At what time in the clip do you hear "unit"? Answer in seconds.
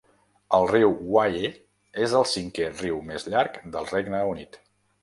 4.37-4.61